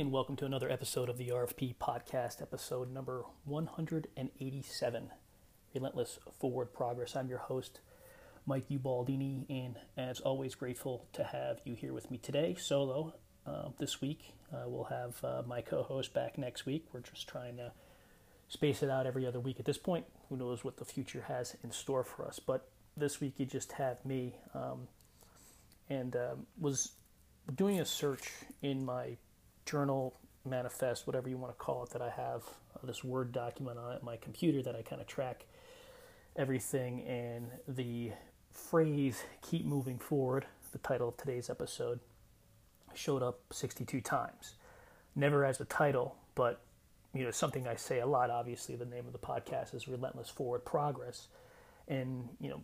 [0.00, 5.10] And welcome to another episode of the RFP Podcast, episode number 187
[5.74, 7.14] Relentless Forward Progress.
[7.14, 7.80] I'm your host,
[8.46, 13.12] Mike Ubaldini, and as always, grateful to have you here with me today, solo.
[13.46, 16.86] Uh, this week, uh, we'll have uh, my co host back next week.
[16.94, 17.70] We're just trying to
[18.48, 20.06] space it out every other week at this point.
[20.30, 22.38] Who knows what the future has in store for us?
[22.38, 24.88] But this week, you just have me, um,
[25.90, 26.92] and um, was
[27.54, 28.30] doing a search
[28.62, 29.18] in my
[29.64, 30.14] journal,
[30.44, 32.42] manifest, whatever you want to call it, that I have
[32.74, 35.46] uh, this Word document on my computer that I kind of track
[36.36, 37.02] everything.
[37.02, 38.12] And the
[38.50, 42.00] phrase keep moving forward, the title of today's episode,
[42.94, 44.54] showed up 62 times.
[45.14, 46.62] Never as a title, but
[47.14, 48.30] you know something I say a lot.
[48.30, 51.28] Obviously, the name of the podcast is Relentless Forward Progress,
[51.88, 52.60] and you know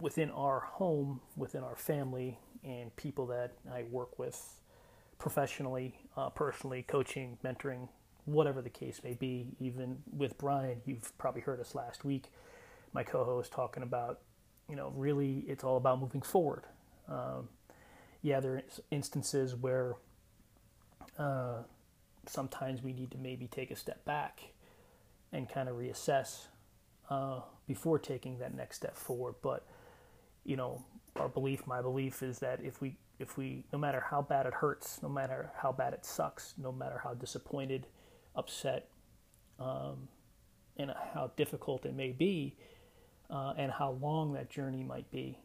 [0.00, 4.60] within our home, within our family, and people that I work with
[5.18, 7.88] professionally, uh, personally, coaching, mentoring,
[8.24, 9.46] whatever the case may be.
[9.60, 12.24] Even with Brian, you've probably heard us last week,
[12.92, 14.18] my co-host talking about,
[14.68, 16.64] you know, really it's all about moving forward.
[17.08, 17.48] Um,
[18.20, 19.94] yeah, there are instances where
[21.18, 21.62] uh,
[22.26, 24.40] sometimes we need to maybe take a step back
[25.32, 26.46] and kind of reassess
[27.10, 29.36] uh, before taking that next step forward.
[29.40, 29.64] But
[30.44, 34.22] you know, our belief, my belief, is that if we if we, no matter how
[34.22, 37.86] bad it hurts, no matter how bad it sucks, no matter how disappointed,
[38.36, 38.88] upset,
[39.58, 40.08] um,
[40.76, 42.56] and how difficult it may be,
[43.30, 45.38] uh, and how long that journey might be,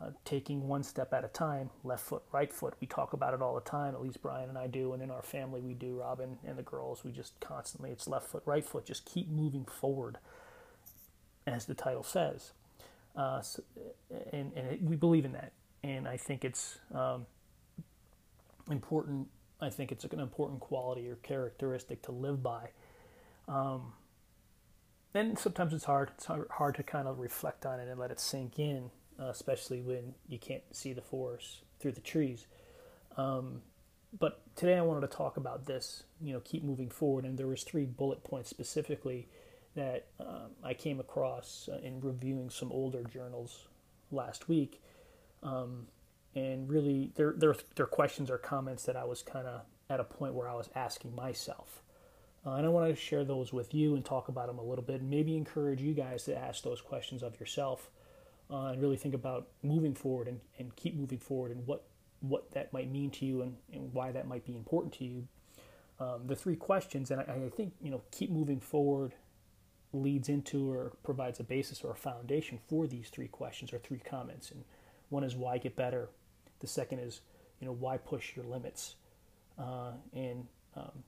[0.00, 2.74] uh, taking one step at a time, left foot, right foot.
[2.80, 3.94] We talk about it all the time.
[3.94, 6.00] At least Brian and I do, and in our family we do.
[6.00, 7.90] Robin and the girls, we just constantly.
[7.90, 8.86] It's left foot, right foot.
[8.86, 10.18] Just keep moving forward,
[11.46, 12.52] as the title says.
[13.14, 13.62] Uh, so,
[14.32, 15.52] and and it, we believe in that
[15.84, 17.26] and I think it's um,
[18.70, 19.28] important.
[19.60, 22.70] I think it's an important quality or characteristic to live by.
[23.48, 23.92] Um,
[25.14, 26.10] and sometimes it's hard.
[26.16, 29.80] It's hard to kind of reflect on it and let it sink in, uh, especially
[29.80, 32.46] when you can't see the forest through the trees.
[33.16, 33.62] Um,
[34.18, 36.04] but today I wanted to talk about this.
[36.20, 37.24] You know, keep moving forward.
[37.24, 39.28] And there was three bullet points specifically
[39.74, 43.68] that um, I came across in reviewing some older journals
[44.10, 44.82] last week
[45.42, 45.86] um,
[46.34, 50.04] and really, their their their questions or comments that I was kind of at a
[50.04, 51.82] point where I was asking myself.
[52.44, 54.84] Uh, and I want to share those with you and talk about them a little
[54.84, 57.90] bit, and maybe encourage you guys to ask those questions of yourself,
[58.50, 61.84] uh, and really think about moving forward and, and keep moving forward and what
[62.20, 65.26] what that might mean to you and, and why that might be important to you.
[66.00, 69.14] Um, the three questions, and I, I think you know, keep moving forward
[69.92, 73.98] leads into or provides a basis or a foundation for these three questions or three
[73.98, 74.50] comments.
[74.50, 74.64] And
[75.12, 76.08] one is why get better.
[76.60, 77.20] The second is,
[77.60, 78.96] you know, why push your limits.
[79.58, 81.04] Uh, and um,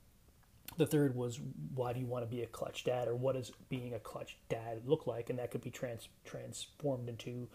[0.77, 1.39] the third was
[1.73, 4.37] why do you want to be a clutch dad or what does being a clutch
[4.47, 5.31] dad look like?
[5.31, 7.47] And that could be trans- transformed into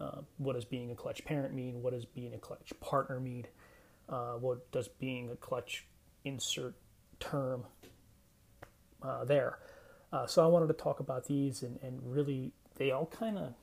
[0.00, 1.80] uh, what does being a clutch parent mean?
[1.80, 3.46] What does being a clutch partner mean?
[4.08, 5.86] Uh, what does being a clutch
[6.24, 6.74] insert
[7.20, 7.64] term
[9.00, 9.60] uh, there?
[10.12, 13.54] Uh, so I wanted to talk about these and, and really they all kind of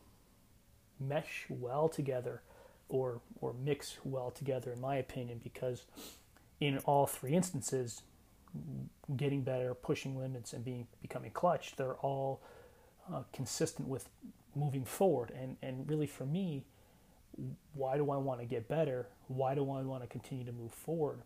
[1.08, 2.42] mesh well together
[2.90, 5.86] or or mix well together in my opinion because
[6.60, 8.04] in all three instances
[9.16, 12.42] getting better pushing limits and being becoming clutch they're all
[13.12, 14.10] uh, consistent with
[14.56, 15.32] moving forward.
[15.32, 16.64] And and really for me
[17.74, 19.08] why do I want to get better?
[19.28, 21.22] Why do I want to continue to move forward?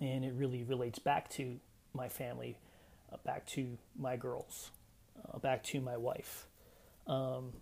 [0.00, 1.60] And it really relates back to
[1.92, 2.58] my family
[3.12, 4.70] uh, back to my girls
[5.32, 6.46] uh, back to my wife.
[7.06, 7.52] Um,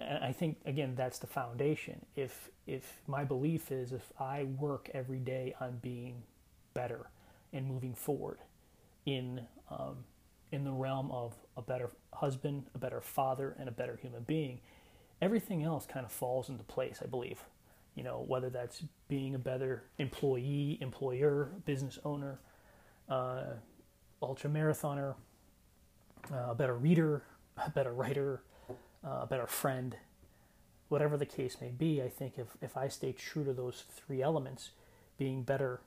[0.00, 2.04] and I think again that's the foundation.
[2.16, 6.22] If if my belief is if I work every day on being
[6.74, 7.10] better
[7.52, 8.38] and moving forward
[9.06, 10.04] in um,
[10.52, 14.60] in the realm of a better husband, a better father, and a better human being,
[15.20, 17.00] everything else kind of falls into place.
[17.02, 17.44] I believe,
[17.94, 22.40] you know, whether that's being a better employee, employer, business owner,
[23.08, 23.42] uh,
[24.22, 25.14] ultra marathoner,
[26.32, 27.22] uh, a better reader,
[27.64, 28.42] a better writer
[29.04, 29.96] uh, a better friend,
[30.88, 34.22] whatever the case may be, I think if, if I stay true to those three
[34.22, 34.70] elements,
[35.18, 35.80] being better,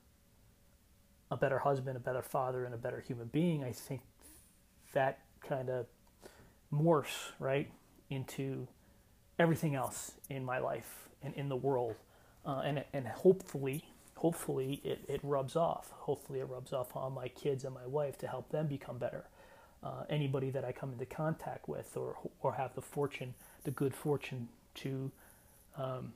[1.30, 4.01] a better husband, a better father, and a better human being, I think
[4.94, 5.88] that kind of
[6.71, 7.69] morphs, right,
[8.10, 8.68] into
[9.38, 11.95] everything else in my life and in the world.
[12.45, 15.92] Uh, and, and hopefully, hopefully it, it rubs off.
[15.92, 19.25] Hopefully it rubs off on my kids and my wife to help them become better
[19.84, 23.34] uh, anybody that I come into contact with or, or have the fortune,
[23.64, 25.12] the good fortune to
[25.78, 26.14] um,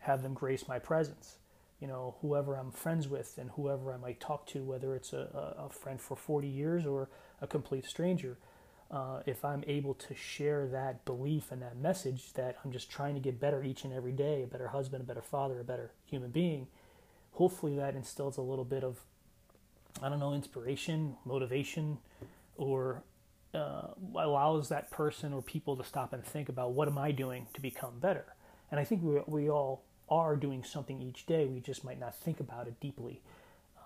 [0.00, 1.38] have them grace my presence.
[1.80, 5.54] you know, whoever I'm friends with and whoever I might talk to, whether it's a,
[5.58, 7.08] a friend for 40 years or
[7.40, 8.38] a complete stranger.
[8.90, 13.14] Uh, if I'm able to share that belief and that message that I'm just trying
[13.14, 15.90] to get better each and every day, a better husband, a better father, a better
[16.04, 16.68] human being,
[17.32, 19.00] hopefully that instills a little bit of,
[20.00, 21.98] I don't know, inspiration, motivation,
[22.56, 23.02] or
[23.54, 27.46] uh, allows that person or people to stop and think about what am I doing
[27.54, 28.34] to become better.
[28.70, 31.46] And I think we, we all are doing something each day.
[31.46, 33.20] We just might not think about it deeply.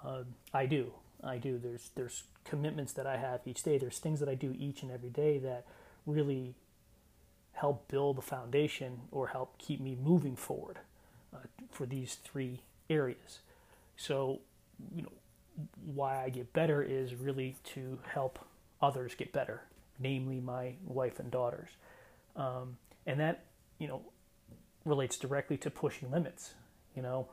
[0.05, 0.93] Uh, I do.
[1.23, 1.59] I do.
[1.59, 3.79] There's there's commitments that I have each day.
[3.79, 5.67] There's things that I do each and every day that
[6.07, 6.55] really
[7.53, 10.79] help build the foundation or help keep me moving forward
[11.35, 11.39] uh,
[11.71, 13.41] for these three areas.
[13.97, 14.41] So,
[14.95, 15.13] you know,
[15.85, 18.39] why I get better is really to help
[18.81, 19.63] others get better,
[19.99, 21.71] namely my wife and daughters.
[22.37, 23.45] Um, and that,
[23.79, 24.03] you know,
[24.85, 26.55] relates directly to pushing limits,
[26.97, 27.29] you know,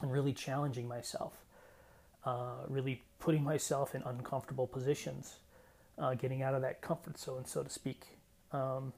[0.00, 1.44] and really challenging myself,
[2.24, 5.36] uh, really putting myself in uncomfortable positions,
[5.98, 8.18] uh, getting out of that comfort zone, so to speak.
[8.52, 8.92] Um,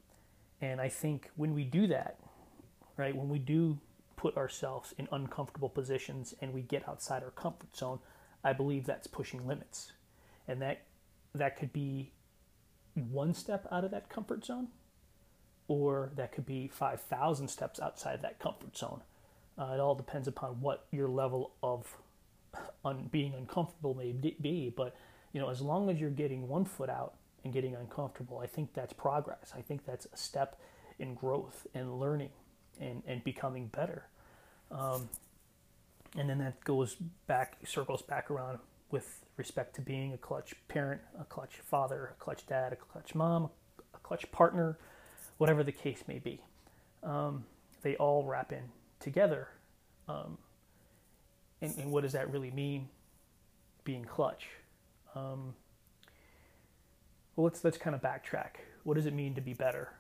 [0.61, 2.19] and I think when we do that,
[2.97, 3.79] right, when we do
[4.17, 8.01] put ourselves in uncomfortable positions and we get outside our comfort zone,
[8.43, 9.93] I believe that's pushing limits.
[10.49, 10.83] And that
[11.39, 12.13] that could be
[12.95, 14.69] one step out of that comfort zone
[15.69, 19.03] or that could be 5,000 steps outside that comfort zone.
[19.59, 21.97] Uh, it all depends upon what your level of
[22.85, 24.73] un- being uncomfortable may be.
[24.75, 24.97] But
[25.33, 27.15] you know, as long as you're getting one foot out
[27.45, 29.53] and getting uncomfortable, I think that's progress.
[29.57, 30.59] I think that's a step
[30.99, 32.31] in growth and learning
[32.81, 34.07] and, and becoming better.
[34.71, 35.09] Um,
[36.17, 36.97] and then that goes
[37.27, 38.59] back, circles back around
[38.91, 43.15] with respect to being a clutch parent, a clutch father, a clutch dad, a clutch
[43.15, 43.51] mom,
[43.95, 44.79] a clutch partner,
[45.37, 46.41] whatever the case may be.
[47.03, 47.45] Um,
[47.83, 48.65] they all wrap in
[49.01, 49.49] together.
[50.09, 50.39] Um,
[51.61, 52.89] and, and, what does that really mean,
[53.85, 54.47] being clutch?
[55.15, 55.55] Um,
[57.37, 58.57] well, let's let's kind of backtrack.
[58.85, 59.93] What does it mean to be better?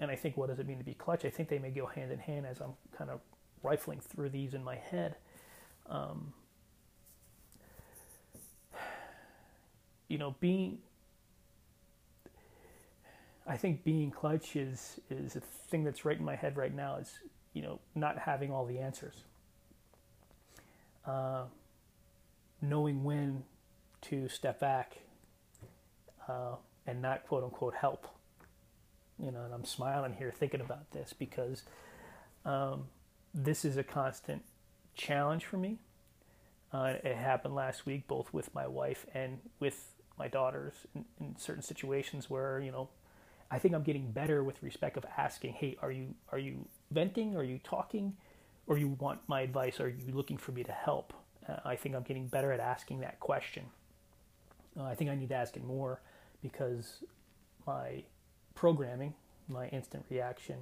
[0.00, 1.24] And I think what does it mean to be clutch?
[1.24, 3.20] I think they may go hand in hand as I'm kind of
[3.62, 5.16] rifling through these in my head.
[5.88, 6.32] Um,
[10.08, 10.78] you know, being
[13.46, 16.96] I think being clutch is is a thing that's right in my head right now.
[16.96, 17.12] Is
[17.52, 19.24] you know not having all the answers,
[21.06, 21.44] uh,
[22.62, 23.44] knowing when
[24.02, 24.98] to step back
[26.28, 26.56] uh,
[26.86, 28.08] and not quote unquote help.
[29.18, 31.62] You know, and I'm smiling here thinking about this because
[32.44, 32.84] um,
[33.32, 34.42] this is a constant
[34.96, 35.78] challenge for me.
[36.72, 41.36] Uh, it happened last week, both with my wife and with my daughters in, in
[41.36, 42.88] certain situations where you know
[43.50, 47.36] I think I'm getting better with respect of asking, hey, are you are you venting?
[47.36, 48.14] Are you talking?
[48.66, 49.78] Or you want my advice?
[49.78, 51.12] Are you looking for me to help?
[51.46, 53.64] Uh, I think I'm getting better at asking that question.
[54.78, 56.00] Uh, I think I need to ask it more
[56.42, 57.04] because
[57.66, 58.02] my
[58.54, 59.14] programming,
[59.48, 60.56] my instant reaction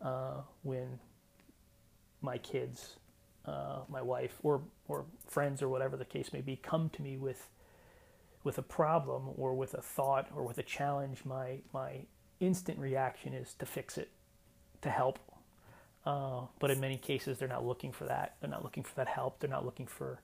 [0.00, 1.00] uh, when
[2.22, 2.96] my kids,
[3.44, 7.16] uh, my wife, or or friends or whatever the case may be, come to me
[7.16, 7.48] with
[8.46, 12.06] with a problem or with a thought or with a challenge, my my
[12.38, 14.08] instant reaction is to fix it,
[14.82, 15.18] to help.
[16.06, 18.36] Uh, but in many cases, they're not looking for that.
[18.40, 19.40] They're not looking for that help.
[19.40, 20.20] They're not looking for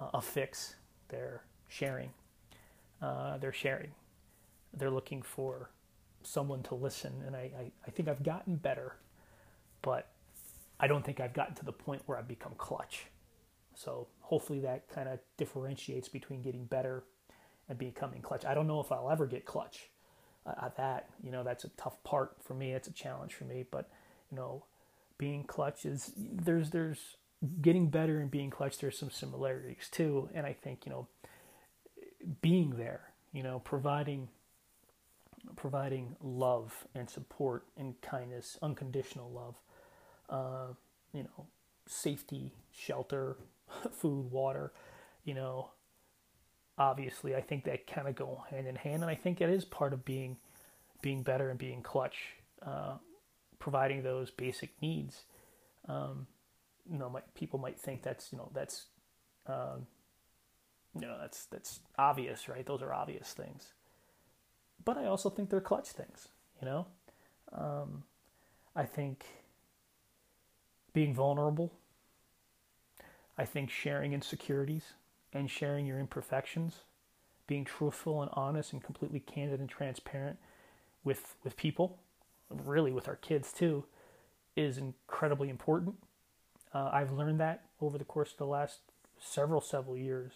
[0.00, 0.76] uh, a fix.
[1.08, 2.10] They're sharing.
[3.02, 3.90] Uh, they're sharing.
[4.72, 5.68] They're looking for
[6.22, 7.12] someone to listen.
[7.26, 8.96] And I, I, I think I've gotten better,
[9.82, 10.08] but
[10.78, 13.04] I don't think I've gotten to the point where I've become clutch.
[13.82, 17.04] So hopefully that kind of differentiates between getting better
[17.68, 18.44] and becoming clutch.
[18.44, 19.88] I don't know if I'll ever get clutch
[20.44, 21.08] uh, at that.
[21.22, 22.72] You know, that's a tough part for me.
[22.72, 23.64] It's a challenge for me.
[23.70, 23.88] But
[24.30, 24.64] you know,
[25.16, 27.16] being clutch is there's there's
[27.62, 28.78] getting better and being clutch.
[28.78, 31.08] There's some similarities too, and I think you know,
[32.42, 34.28] being there, you know, providing
[35.56, 39.54] providing love and support and kindness, unconditional love,
[40.28, 40.74] uh,
[41.14, 41.46] you know,
[41.90, 43.36] safety, shelter,
[43.92, 44.72] food, water,
[45.24, 45.70] you know,
[46.78, 49.64] obviously I think that kind of go hand in hand, and I think it is
[49.64, 50.38] part of being
[51.02, 52.16] being better and being clutch,
[52.64, 52.94] uh,
[53.58, 55.24] providing those basic needs.
[55.88, 56.26] Um,
[56.90, 58.86] you know, my, people might think that's you know that's
[59.46, 59.86] um,
[60.94, 62.64] you know that's that's obvious, right?
[62.64, 63.72] Those are obvious things,
[64.84, 66.28] but I also think they're clutch things.
[66.60, 66.86] You know,
[67.52, 68.04] um,
[68.76, 69.24] I think
[70.92, 71.72] being vulnerable
[73.40, 74.92] I think sharing insecurities
[75.32, 76.80] and sharing your imperfections,
[77.46, 80.36] being truthful and honest and completely candid and transparent
[81.04, 82.00] with with people,
[82.50, 83.86] really with our kids too,
[84.56, 85.94] is incredibly important.
[86.74, 88.80] Uh, I've learned that over the course of the last
[89.18, 90.32] several, several years.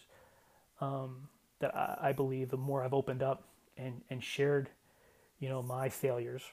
[0.81, 3.47] Um, that I, I, believe the more I've opened up
[3.77, 4.69] and, and shared,
[5.39, 6.43] you know, my failures,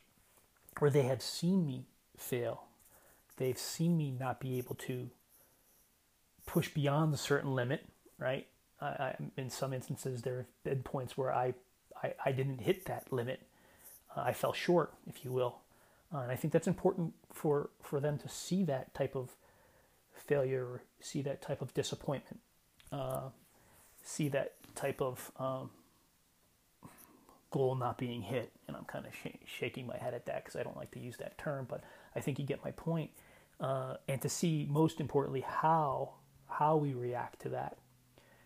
[0.78, 2.64] where they have seen me fail,
[3.38, 5.10] they've seen me not be able to
[6.46, 7.86] push beyond a certain limit,
[8.18, 8.46] right?
[8.80, 11.54] I, I, in some instances, there have been points where I,
[12.02, 13.42] I, I didn't hit that limit.
[14.16, 15.58] Uh, I fell short, if you will.
[16.12, 19.30] Uh, and I think that's important for, for them to see that type of
[20.14, 22.40] failure, see that type of disappointment,
[22.92, 23.28] uh,
[24.02, 25.70] see that type of um,
[27.50, 28.52] goal not being hit.
[28.68, 31.00] And I'm kind of sh- shaking my head at that because I don't like to
[31.00, 31.82] use that term, but
[32.14, 33.10] I think you get my point.
[33.60, 36.14] Uh, and to see, most importantly, how
[36.58, 37.78] how we react to that.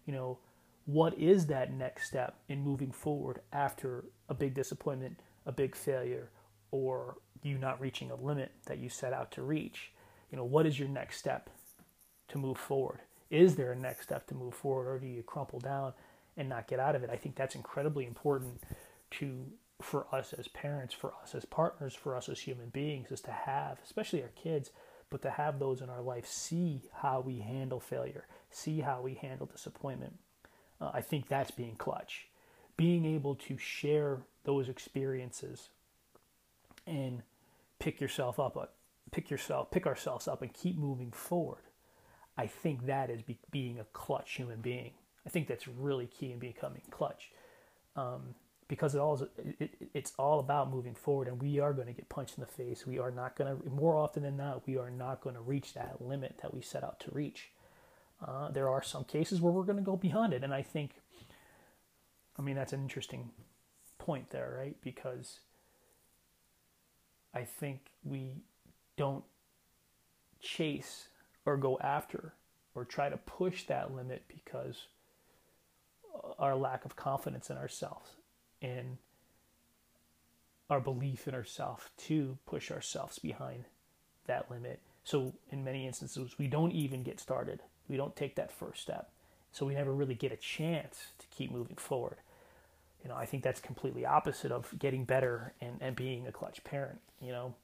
[0.07, 0.39] You know,
[0.85, 6.31] what is that next step in moving forward after a big disappointment, a big failure,
[6.71, 9.93] or you not reaching a limit that you set out to reach?
[10.31, 11.51] You know, what is your next step
[12.29, 13.01] to move forward?
[13.31, 15.93] Is there a next step to move forward, or do you crumple down
[16.37, 17.11] and not get out of it?
[17.11, 18.63] I think that's incredibly important
[19.13, 19.47] to
[19.83, 23.31] for us as parents, for us as partners, for us as human beings, is to
[23.31, 24.71] have, especially our kids,
[25.11, 29.15] but to have those in our life see how we handle failure, see how we
[29.15, 30.19] handle disappointment.
[30.81, 32.29] Uh, I think that's being clutch.
[32.77, 35.71] Being able to share those experiences
[36.87, 37.23] and
[37.79, 38.67] pick yourself up, uh,
[39.11, 41.63] pick yourself, pick ourselves up, and keep moving forward.
[42.37, 44.93] I think that is be, being a clutch human being.
[45.27, 47.31] I think that's really key in becoming clutch.
[47.97, 48.35] Um,
[48.69, 51.93] because it all it, it, it's all about moving forward and we are going to
[51.93, 52.87] get punched in the face.
[52.87, 55.75] We are not going to more often than not we are not going to reach
[55.75, 57.51] that limit that we set out to reach.
[58.25, 61.03] Uh, there are some cases where we're going to go beyond it and i think
[62.39, 63.29] i mean that's an interesting
[63.99, 64.77] point there right?
[64.81, 65.41] Because
[67.35, 68.37] i think we
[68.97, 69.25] don't
[70.41, 71.09] chase
[71.45, 72.33] or go after
[72.75, 74.87] or try to push that limit because
[76.39, 78.11] our lack of confidence in ourselves
[78.63, 78.99] and
[80.69, 83.65] our belief in ourselves to push ourselves behind
[84.27, 84.81] that limit.
[85.05, 87.63] So, in many instances, we don't even get started.
[87.89, 89.11] We don't take that first step.
[89.53, 92.17] So, we never really get a chance to keep moving forward.
[93.03, 96.65] You know, I think that's completely opposite of getting better and, and being a clutch
[96.65, 96.99] parent.
[97.21, 97.55] You know,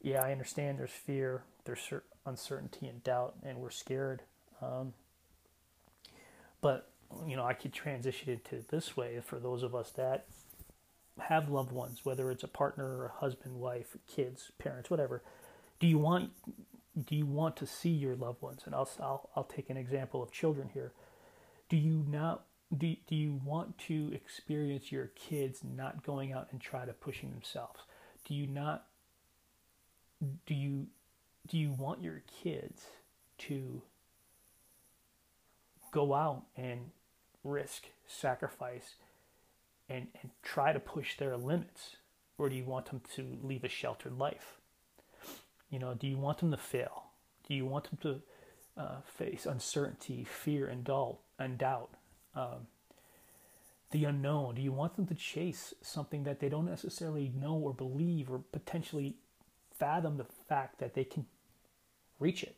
[0.00, 1.92] yeah, I understand there's fear, there's
[2.24, 4.22] uncertainty and doubt, and we're scared.
[4.62, 4.94] Um,
[6.62, 6.90] but
[7.26, 10.26] you know, I could transition it to this way for those of us that
[11.20, 15.22] have loved ones, whether it's a partner a husband, wife, kids, parents, whatever.
[15.80, 16.30] Do you want
[17.06, 18.62] do you want to see your loved ones?
[18.66, 20.92] And I'll I'll, I'll take an example of children here.
[21.68, 22.44] Do you not
[22.76, 27.30] do, do you want to experience your kids not going out and try to pushing
[27.30, 27.80] themselves?
[28.26, 28.86] Do you not
[30.46, 30.86] do you
[31.46, 32.82] do you want your kids
[33.38, 33.82] to
[35.92, 36.90] go out and
[37.48, 38.94] risk, sacrifice,
[39.88, 41.96] and, and try to push their limits?
[42.36, 44.58] Or do you want them to leave a sheltered life?
[45.70, 47.04] You know, do you want them to fail?
[47.48, 51.18] Do you want them to uh, face uncertainty, fear, and doubt?
[51.38, 51.90] And doubt?
[52.34, 52.68] Um,
[53.90, 54.54] the unknown?
[54.54, 58.38] Do you want them to chase something that they don't necessarily know or believe or
[58.52, 59.16] potentially
[59.78, 61.26] fathom the fact that they can
[62.18, 62.56] reach it?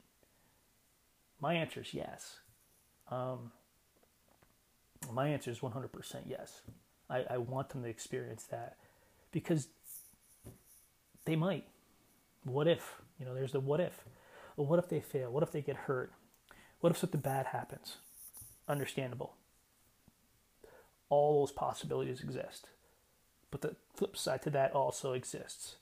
[1.40, 2.40] My answer is yes.
[3.11, 3.52] Um,
[5.12, 5.88] my answer is 100%
[6.26, 6.62] yes.
[7.09, 8.76] I, I want them to experience that
[9.33, 9.69] because
[11.25, 11.64] they might.
[12.45, 13.00] What if?
[13.19, 14.04] You know, there's the what if.
[14.57, 15.30] Well, what if they fail?
[15.30, 16.12] What if they get hurt?
[16.80, 17.97] What if something bad happens?
[18.69, 19.35] Understandable.
[21.09, 22.69] All those possibilities exist.
[23.50, 25.76] But the flip side to that also exists.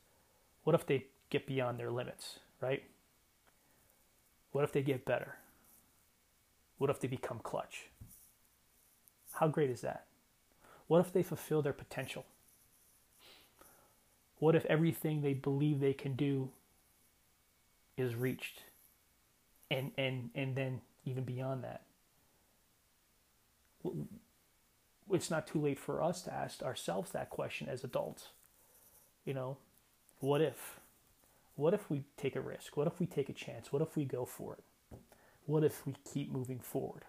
[0.65, 2.83] What if they get beyond their limits, right?
[4.53, 5.37] What if they get better?
[6.79, 7.91] What if they become clutch?
[9.38, 10.04] How great is that?
[10.88, 12.26] What if they fulfill their potential?
[14.40, 16.50] What if everything they believe they can do
[17.97, 18.62] is reached?
[19.71, 21.83] And and and then even beyond that.
[25.11, 28.28] It's not too late for us to ask ourselves that question as adults.
[29.25, 29.57] You know,
[30.18, 30.80] what if?
[31.54, 32.76] What if we take a risk?
[32.76, 33.73] What if we take a chance?
[33.73, 34.64] What if we go for it?
[35.47, 37.04] What if we keep moving forward?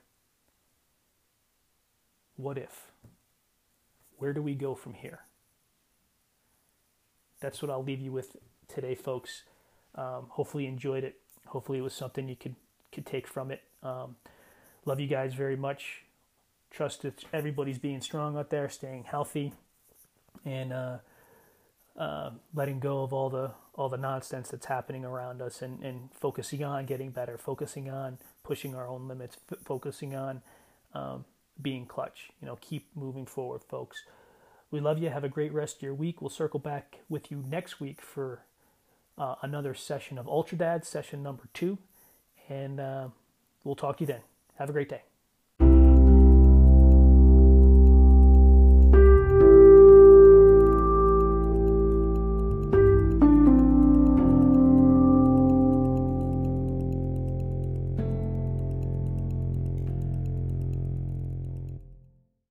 [2.39, 2.93] What if?
[4.17, 5.19] Where do we go from here?
[7.41, 8.38] That's what I'll leave you with
[8.69, 9.43] today, folks.
[9.93, 11.17] Um, hopefully, you enjoyed it.
[11.48, 12.55] Hopefully, it was something you could
[12.93, 13.63] could take from it.
[13.84, 14.15] Um,
[14.86, 16.03] love you guys very much.
[16.72, 19.51] Trust that everybody's being strong out there, staying healthy,
[20.46, 20.98] and uh,
[21.98, 26.10] uh, letting go of all the all the nonsense that's happening around us and, and
[26.13, 30.41] focusing on getting better, focusing on pushing our own limits, f- focusing on
[30.93, 31.25] um,
[31.62, 32.30] being clutch.
[32.42, 34.04] You know, keep moving forward, folks.
[34.72, 35.10] We love you.
[35.10, 36.22] Have a great rest of your week.
[36.22, 38.44] We'll circle back with you next week for
[39.18, 41.78] uh, another session of Ultra Dad, session number two.
[42.48, 43.08] And uh,
[43.63, 44.22] we'll talk to you then.
[44.56, 45.09] Have a great day.